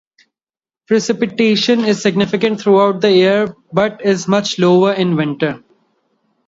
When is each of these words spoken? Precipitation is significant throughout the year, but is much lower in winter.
Precipitation 0.87 1.81
is 1.81 2.01
significant 2.01 2.59
throughout 2.59 3.01
the 3.01 3.11
year, 3.11 3.55
but 3.71 4.01
is 4.03 4.27
much 4.27 4.57
lower 4.57 4.93
in 4.93 5.15
winter. 5.15 5.63